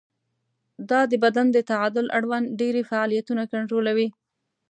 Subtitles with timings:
[0.89, 4.07] دا د بدن د تعادل اړوند ډېری فعالیتونه کنټرولوي.